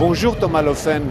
Bonjour 0.00 0.34
Thomas 0.34 0.62
Loffen. 0.62 1.02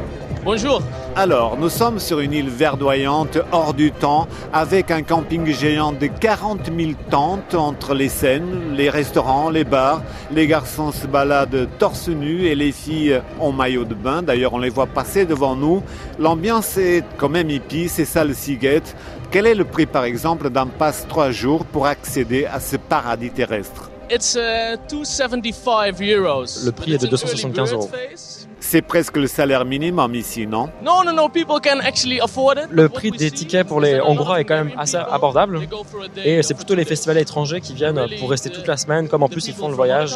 Bonjour. 0.44 0.82
Alors, 1.16 1.60
nous 1.60 1.70
sommes 1.70 2.00
sur 2.00 2.22
une 2.22 2.34
île 2.34 2.50
verdoyante, 2.50 3.38
hors 3.52 3.76
du 3.76 3.92
temps, 3.92 4.28
avec 4.52 4.90
un 4.90 5.04
camping 5.04 5.46
géant 5.46 5.92
de 5.92 6.08
40 6.08 6.72
000 6.76 6.94
tentes 7.12 7.54
entre 7.54 7.94
les 7.94 8.10
scènes, 8.10 8.74
les 8.76 8.90
restaurants, 8.90 9.52
les 9.52 9.64
bars. 9.64 10.02
Les 10.32 10.48
garçons 10.48 10.92
se 10.92 11.06
baladent 11.06 11.70
torse 11.78 12.08
nu 12.08 12.46
et 12.48 12.56
les 12.56 12.72
filles 12.72 13.22
en 13.40 13.52
maillot 13.52 13.86
de 13.86 13.94
bain. 13.94 14.24
D'ailleurs, 14.24 14.54
on 14.54 14.60
les 14.60 14.70
voit 14.70 14.88
passer 14.88 15.28
devant 15.28 15.56
nous. 15.56 15.84
L'ambiance 16.18 16.76
est 16.78 17.04
quand 17.20 17.30
même 17.30 17.52
hippie, 17.52 17.90
c'est 17.90 18.06
ça 18.06 18.24
le 18.24 18.34
Seagate. 18.34 18.96
Quel 19.30 19.46
est 19.46 19.54
le 19.54 19.66
prix, 19.66 19.86
par 19.86 20.04
exemple, 20.04 20.50
d'un 20.50 20.66
passe 20.66 21.06
trois 21.08 21.30
jours 21.30 21.64
pour 21.64 21.86
accéder 21.86 22.48
à 22.48 22.60
ce 22.60 22.76
paradis 22.76 23.30
terrestre? 23.30 23.92
It's 24.12 24.36
uh, 24.36 24.78
275 24.90 26.02
euros. 26.02 26.46
Le 26.66 26.72
prix 26.72 26.94
est 26.94 26.98
de 26.98 27.06
275 27.06 27.74
euros. 27.74 27.92
C'est 28.72 28.84
presque 28.84 29.18
le 29.18 29.26
salaire 29.26 29.66
minimum 29.66 30.14
ici, 30.14 30.46
non? 30.46 30.70
No, 30.84 31.04
no, 31.04 31.12
no. 31.12 31.28
People 31.28 31.56
can 31.60 31.80
actually 31.80 32.20
afford 32.20 32.54
it. 32.60 32.68
Le 32.70 32.88
prix 32.88 33.10
des 33.10 33.32
tickets 33.32 33.68
pour 33.68 33.82
les 33.82 34.00
Hongrois 34.00 34.42
est 34.42 34.46
quand 34.46 34.64
même 34.64 34.74
assez 34.78 34.96
abordable. 34.96 35.62
Et 36.24 36.44
c'est 36.44 36.54
plutôt 36.54 36.76
les 36.76 36.86
festivals 36.86 37.18
étrangers 37.18 37.62
qui 37.62 37.74
viennent 37.74 38.00
pour 38.20 38.30
rester 38.30 38.52
toute 38.52 38.68
la 38.68 38.78
semaine. 38.78 39.08
Comme 39.08 39.24
en 39.24 39.28
plus 39.28 39.48
ils 39.48 39.56
font 39.56 39.70
le 39.70 39.74
voyage, 39.74 40.12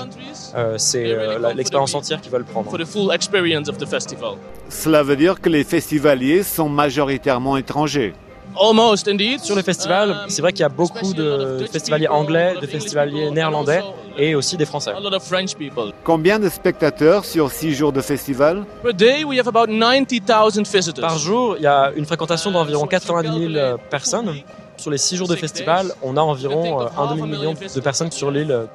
euh, 0.56 0.76
c'est 0.78 1.04
euh, 1.08 1.52
l'expérience 1.56 1.96
entière 1.96 2.22
qu'ils 2.22 2.32
veulent 2.32 2.46
prendre. 2.46 2.70
For 2.70 2.78
the 2.78 2.86
full 2.86 3.12
experience 3.12 3.70
of 3.70 3.80
the 3.80 3.88
festival. 3.88 4.36
Cela 4.70 5.02
veut 5.02 5.16
dire 5.16 5.42
que 5.42 5.50
les 5.50 5.64
festivaliers 5.64 6.44
sont 6.44 6.70
majoritairement 6.70 7.58
étrangers. 7.58 8.14
Almost, 8.60 9.08
indeed. 9.08 9.40
Sur 9.40 9.56
les 9.56 9.64
festivals, 9.64 10.16
c'est 10.28 10.42
vrai 10.42 10.52
qu'il 10.52 10.62
y 10.62 10.66
a 10.66 10.70
beaucoup 10.70 11.14
de 11.14 11.66
festivaliers 11.72 12.08
anglais, 12.08 12.56
de 12.62 12.68
festivaliers 12.68 13.32
néerlandais 13.32 13.82
et 14.18 14.36
aussi 14.36 14.58
des 14.58 14.66
Français. 14.66 14.92
A 14.92 15.00
lot 15.00 15.14
of 15.14 15.24
French 15.24 15.56
people. 15.56 15.92
Combien 16.04 16.40
de 16.40 16.50
spectateurs 16.50 17.26
sur 17.26 17.52
six 17.52 17.74
jours 17.74 17.92
de 17.92 18.02
festival? 18.02 18.66
Per 18.84 18.94
day, 18.94 19.24
we 19.24 19.40
have 19.40 19.48
about 19.48 19.68
90,000 19.72 20.66
visitors. 20.72 21.02
Par 21.02 21.18
jour, 21.18 21.56
il 21.58 21.64
y 21.64 21.68
a 21.68 21.92
une 21.96 22.06
fréquentation 22.06 22.52
d'environ 22.52 22.86
90 22.86 23.54
000 23.54 23.78
personnes. 23.90 24.34
Sur 24.78 24.92
les 24.92 24.98
6 24.98 25.18
jours 25.18 25.28
de 25.28 25.36
festival, 25.36 25.94
on 26.02 26.18
a 26.18 26.22
environ 26.22 26.82
euh, 26.82 26.86
un 26.98 27.16
demi-million 27.16 27.54
de 27.54 27.80
personnes 27.80 28.12
sur 28.12 28.32
l'île. 28.32 28.68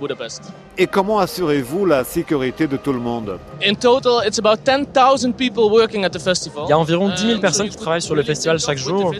Budapest. 0.00 0.42
Et 0.78 0.86
comment 0.86 1.18
assurez-vous 1.18 1.86
la 1.86 2.02
sécurité 2.04 2.66
de 2.66 2.76
tout 2.76 2.92
le 2.92 2.98
monde? 2.98 3.38
In 3.64 3.74
total, 3.74 4.26
it's 4.26 4.38
about 4.38 4.64
10,000 4.64 5.32
people 5.34 5.64
working 5.70 6.04
at 6.04 6.10
the 6.10 6.18
festival. 6.18 6.64
Il 6.66 6.70
y 6.70 6.72
a 6.72 6.78
environ 6.78 7.10
10 7.10 7.26
000 7.26 7.40
personnes 7.40 7.68
qui 7.68 7.76
travaillent 7.76 8.02
sur 8.02 8.14
le 8.14 8.22
festival 8.22 8.58
chaque 8.58 8.78
jour. 8.78 9.14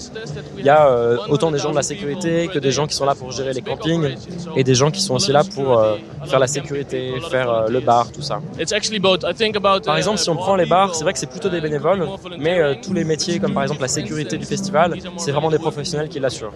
Il 0.58 0.64
y 0.64 0.70
a 0.70 0.88
euh, 0.88 1.18
autant 1.28 1.50
des 1.50 1.58
gens 1.58 1.70
de 1.70 1.76
la 1.76 1.82
sécurité 1.82 2.48
que 2.48 2.58
des 2.58 2.72
gens 2.72 2.86
qui 2.86 2.94
sont 2.94 3.04
là 3.04 3.14
pour 3.14 3.30
gérer 3.30 3.52
les 3.52 3.62
campings 3.62 4.14
et 4.56 4.64
des 4.64 4.74
gens 4.74 4.90
qui 4.90 5.00
sont 5.00 5.14
aussi 5.14 5.32
là 5.32 5.42
pour 5.44 5.78
euh, 5.78 5.96
faire 6.26 6.38
la 6.38 6.46
sécurité, 6.46 7.14
faire 7.30 7.50
euh, 7.50 7.68
le 7.68 7.80
bar, 7.80 8.10
tout 8.10 8.22
ça. 8.22 8.40
It's 8.58 8.72
actually 8.72 8.98
both. 8.98 9.24
I 9.24 9.34
think 9.34 9.56
about. 9.56 9.80
Par 9.84 9.96
uh, 9.96 9.98
exemple, 9.98 10.18
si 10.18 10.30
on 10.30 10.36
prend 10.36 10.56
les 10.56 10.66
bars, 10.66 10.94
c'est 10.94 11.04
vrai 11.04 11.12
que 11.12 11.18
c'est 11.18 11.30
plutôt 11.30 11.48
des 11.48 11.60
bénévoles, 11.60 12.06
mais 12.38 12.60
euh, 12.60 12.74
tous 12.82 12.92
les 12.92 13.04
métiers 13.04 13.38
comme 13.38 13.54
par 13.54 13.62
exemple 13.62 13.82
la 13.82 13.88
sécurité 13.88 14.38
du 14.38 14.46
festival, 14.46 14.96
c'est 15.16 15.32
vraiment 15.32 15.50
des 15.50 15.58
professionnels 15.58 15.91
qui 16.08 16.20
l'assurent. 16.20 16.52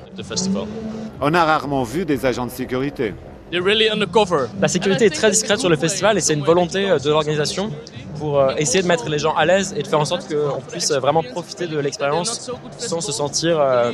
On 1.21 1.35
a 1.35 1.45
rarement 1.45 1.83
vu 1.83 2.05
des 2.05 2.27
agents 2.27 2.47
de 2.47 2.51
sécurité. 2.51 3.15
They're 3.51 3.63
really 3.63 3.89
undercover. 3.89 4.49
La 4.61 4.67
sécurité 4.67 5.07
est 5.07 5.15
très 5.15 5.31
discrète 5.31 5.61
sur 5.61 5.69
le 5.69 5.77
festival 5.77 6.19
et 6.19 6.21
c'est 6.21 6.35
une 6.35 6.43
volonté 6.43 6.91
euh, 6.91 6.99
de 6.99 7.11
l'organisation 7.11 7.71
pour 8.19 8.41
euh, 8.41 8.55
essayer 8.57 8.83
de 8.83 8.89
mettre 8.89 9.09
les 9.09 9.19
gens 9.19 9.35
à 9.35 9.45
l'aise 9.45 9.75
et 9.77 9.83
de 9.83 9.87
faire 9.87 10.01
en 10.01 10.05
sorte 10.05 10.27
qu'on 10.29 10.61
puisse 10.61 10.91
euh, 10.91 10.99
vraiment 10.99 11.23
profiter 11.23 11.67
de 11.67 11.79
l'expérience 11.79 12.51
sans 12.79 13.01
se 13.01 13.13
sentir 13.13 13.61
euh, 13.61 13.93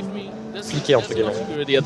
fliqué 0.62 0.94
entre 0.94 1.12
guillemets. 1.14 1.78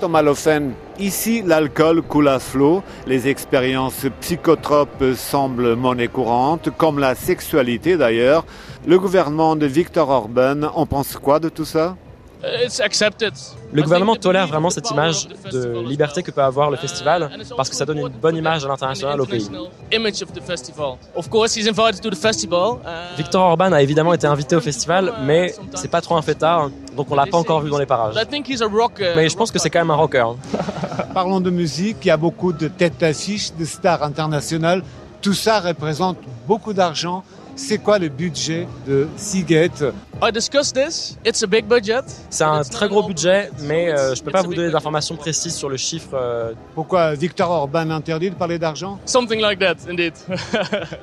Thomas 0.00 0.22
Loffen, 0.22 0.72
ici 0.98 1.42
l'alcool 1.44 2.02
coule 2.02 2.28
à 2.28 2.38
flot, 2.38 2.82
les 3.06 3.28
expériences 3.28 4.06
psychotropes 4.20 5.14
semblent 5.16 5.74
monnaie 5.74 6.08
courante, 6.08 6.70
comme 6.76 6.98
la 6.98 7.14
sexualité 7.14 7.96
d'ailleurs. 7.96 8.44
Le 8.86 8.98
gouvernement 8.98 9.56
de 9.56 9.66
Viktor 9.66 10.08
Orban 10.08 10.62
en 10.74 10.86
pense 10.86 11.16
quoi 11.16 11.40
de 11.40 11.48
tout 11.48 11.64
ça? 11.64 11.96
Le 12.42 13.82
gouvernement 13.82 14.14
tolère 14.16 14.46
vraiment 14.46 14.70
cette 14.70 14.90
image 14.90 15.28
de 15.52 15.80
liberté 15.86 16.22
que 16.22 16.30
peut 16.30 16.42
avoir 16.42 16.70
le 16.70 16.76
festival 16.76 17.30
parce 17.56 17.68
que 17.68 17.74
ça 17.74 17.84
donne 17.84 17.98
une 17.98 18.08
bonne 18.08 18.36
image 18.36 18.64
à 18.64 18.68
l'international 18.68 19.20
au 19.20 19.26
pays. 19.26 19.48
Image 19.92 20.22
of 20.22 20.32
the 20.32 20.42
festival. 20.42 20.94
Of 21.16 21.28
course, 21.28 21.56
he's 21.56 21.66
invited 21.66 22.00
to 22.00 22.10
the 22.10 22.16
festival. 22.16 22.78
uh, 22.84 23.16
Victor 23.16 23.42
Orban 23.42 23.72
a 23.72 23.82
évidemment 23.82 24.14
été 24.14 24.26
invité 24.26 24.54
au 24.56 24.60
festival, 24.60 25.12
mais 25.24 25.54
c'est 25.74 25.90
pas 25.90 26.00
trop 26.00 26.16
un 26.16 26.22
fêtard, 26.22 26.70
donc 26.96 27.10
on 27.10 27.14
l'a 27.14 27.26
pas 27.26 27.38
encore 27.38 27.60
vu 27.60 27.70
dans 27.70 27.78
les 27.78 27.86
parages. 27.86 28.14
I 28.16 28.26
think 28.26 28.48
he's 28.48 28.62
a 28.62 28.66
rock. 28.68 29.02
Mais 29.16 29.28
je 29.28 29.36
pense 29.36 29.50
que 29.50 29.58
c'est 29.58 29.70
quand 29.70 29.80
même 29.80 29.90
un 29.90 29.96
rocker. 29.96 30.26
Parlons 31.14 31.40
de 31.40 31.50
musique, 31.50 31.96
il 32.02 32.08
y 32.08 32.10
a 32.10 32.16
beaucoup 32.16 32.52
de 32.52 32.68
têtes 32.68 32.98
d'affiche, 32.98 33.52
de 33.58 33.64
stars 33.64 34.02
internationales. 34.02 34.82
Tout 35.20 35.34
ça 35.34 35.58
représente 35.60 36.18
beaucoup 36.46 36.72
d'argent. 36.72 37.24
C'est 37.58 37.78
quoi 37.78 37.98
le 37.98 38.08
budget 38.08 38.68
de 38.86 39.08
Seagate? 39.16 39.82
I 40.22 40.30
discussed 40.32 40.74
this. 40.76 41.18
It's 41.26 41.42
a 41.42 41.46
big 41.46 41.66
budget. 41.66 42.02
C'est 42.30 42.44
un 42.44 42.62
très 42.62 42.88
gros 42.88 43.02
budget, 43.02 43.50
mais 43.62 43.90
euh, 43.92 44.14
je 44.14 44.22
peux 44.22 44.30
pas 44.30 44.42
vous 44.42 44.54
donner 44.54 44.70
d'informations 44.70 45.16
précises 45.16 45.54
sur 45.56 45.68
le 45.68 45.76
chiffre. 45.76 46.10
euh, 46.14 46.52
Pourquoi 46.76 47.14
Victor 47.14 47.50
Orban 47.50 47.90
interdit 47.90 48.30
de 48.30 48.36
parler 48.36 48.60
d'argent? 48.60 49.00
Something 49.04 49.40
like 49.40 49.58
that, 49.58 49.74
indeed. 49.90 50.14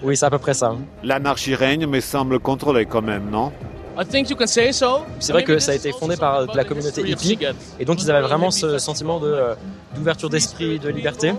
Oui, 0.01 0.15
c'est 0.15 0.25
à 0.25 0.29
peu 0.29 0.39
près 0.39 0.53
ça. 0.53 0.73
L'anarchie 1.03 1.55
règne 1.55 1.85
mais 1.87 1.99
semble 2.01 2.39
contrôlée 2.39 2.85
quand 2.85 3.01
même, 3.01 3.29
non? 3.29 3.51
I 3.97 4.05
think 4.05 4.29
you 4.29 4.35
can 4.35 4.47
say 4.47 4.71
so. 4.73 5.01
C'est 5.19 5.31
vrai 5.33 5.43
que 5.43 5.59
ça 5.59 5.71
a 5.71 5.75
été 5.75 5.91
fondé 5.91 6.15
par 6.17 6.47
de 6.47 6.55
la 6.57 6.63
communauté 6.65 7.01
hippie, 7.01 7.37
et 7.79 7.85
donc 7.85 8.01
ils 8.01 8.09
avaient 8.11 8.27
vraiment 8.27 8.51
ce 8.51 8.77
sentiment 8.77 9.19
de, 9.19 9.27
euh, 9.27 9.55
d'ouverture 9.95 10.29
d'esprit, 10.29 10.79
de 10.79 10.89
liberté. 10.89 11.33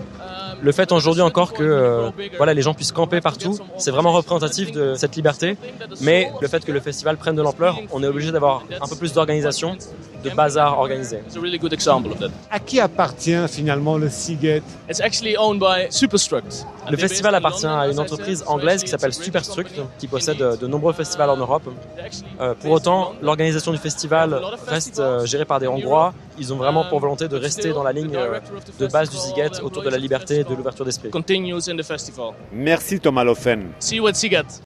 Le 0.61 0.71
fait 0.71 0.91
aujourd'hui 0.91 1.21
encore 1.21 1.53
que 1.53 1.63
euh, 1.63 2.09
voilà, 2.37 2.53
les 2.53 2.61
gens 2.61 2.73
puissent 2.73 2.91
camper 2.91 3.21
partout, 3.21 3.57
c'est 3.77 3.91
vraiment 3.91 4.11
représentatif 4.11 4.71
de 4.71 4.95
cette 4.95 5.15
liberté. 5.15 5.57
Mais 6.01 6.31
le 6.41 6.47
fait 6.47 6.65
que 6.65 6.71
le 6.71 6.79
festival 6.79 7.17
prenne 7.17 7.35
de 7.35 7.41
l'ampleur, 7.41 7.79
on 7.91 8.03
est 8.03 8.07
obligé 8.07 8.31
d'avoir 8.31 8.63
un 8.81 8.87
peu 8.87 8.95
plus 8.95 9.13
d'organisation, 9.13 9.77
de 10.23 10.29
bazar 10.29 10.79
organisé. 10.79 11.17
It's 11.27 11.37
a 11.37 11.39
really 11.39 11.59
good 11.59 11.73
example 11.73 12.11
of 12.11 12.19
that. 12.19 12.29
À 12.49 12.59
qui 12.59 12.79
appartient 12.79 13.47
finalement 13.47 13.97
le 13.97 14.09
Seagate? 14.09 14.63
It's 14.89 14.99
actually 14.99 15.35
owned 15.37 15.59
by 15.59 15.87
Superstruct. 15.91 16.65
Le 16.89 16.97
festival 16.97 17.35
appartient 17.35 17.67
à 17.67 17.87
une 17.87 17.99
entreprise 17.99 18.43
anglaise 18.47 18.83
qui 18.83 18.89
s'appelle 18.89 19.13
Superstruct, 19.13 19.81
qui 19.99 20.07
possède 20.07 20.41
euh, 20.41 20.55
de 20.55 20.67
nombreux 20.67 20.93
festivals 20.93 21.29
en 21.29 21.37
Europe. 21.37 21.63
Euh, 22.39 22.53
pour 22.59 22.71
autant, 22.71 23.13
l'organisation 23.21 23.71
du 23.71 23.77
festival 23.77 24.41
reste 24.67 24.99
euh, 24.99 25.25
gérée 25.25 25.45
par 25.45 25.59
des 25.59 25.67
Hongrois. 25.67 26.13
Ils 26.39 26.53
ont 26.53 26.57
vraiment 26.57 26.85
pour 26.85 26.99
volonté 26.99 27.27
de 27.27 27.35
rester 27.35 27.71
dans 27.73 27.83
la 27.83 27.91
ligne 27.91 28.15
euh, 28.15 28.39
de 28.79 28.87
base 28.87 29.09
du 29.09 29.17
Seagate 29.17 29.61
autour 29.63 29.83
de 29.83 29.89
la 29.89 29.97
liberté 29.97 30.39
et 30.39 30.43
de 30.43 30.53
l'ouverture 30.55 30.85
d'esprit. 30.85 31.09
Continues 31.09 31.69
in 31.69 31.77
the 31.77 31.83
festival. 31.83 32.31
Merci 32.51 32.99
Thomas 32.99 33.23
Loffen. 33.23 33.69
See 33.79 33.97
you 33.97 34.07
at 34.07 34.13
Sigat. 34.13 34.47